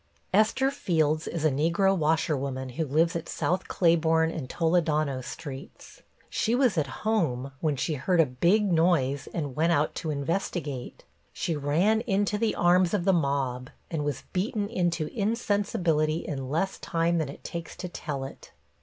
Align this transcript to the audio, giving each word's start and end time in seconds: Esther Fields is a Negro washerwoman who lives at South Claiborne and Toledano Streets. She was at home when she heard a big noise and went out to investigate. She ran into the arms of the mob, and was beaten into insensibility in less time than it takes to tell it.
Esther 0.33 0.71
Fields 0.71 1.27
is 1.27 1.45
a 1.45 1.51
Negro 1.51 1.95
washerwoman 1.95 2.69
who 2.69 2.87
lives 2.87 3.15
at 3.15 3.29
South 3.29 3.67
Claiborne 3.67 4.31
and 4.31 4.49
Toledano 4.49 5.21
Streets. 5.23 6.01
She 6.27 6.55
was 6.55 6.75
at 6.75 7.03
home 7.05 7.51
when 7.59 7.75
she 7.75 7.93
heard 7.93 8.19
a 8.19 8.25
big 8.25 8.71
noise 8.71 9.27
and 9.31 9.55
went 9.55 9.73
out 9.73 9.93
to 10.01 10.09
investigate. 10.09 11.03
She 11.31 11.55
ran 11.55 12.01
into 12.07 12.39
the 12.39 12.55
arms 12.55 12.95
of 12.95 13.05
the 13.05 13.13
mob, 13.13 13.69
and 13.91 14.03
was 14.03 14.23
beaten 14.33 14.69
into 14.69 15.05
insensibility 15.13 16.25
in 16.27 16.49
less 16.49 16.79
time 16.79 17.19
than 17.19 17.29
it 17.29 17.43
takes 17.43 17.75
to 17.75 17.87
tell 17.87 18.23
it. 18.23 18.53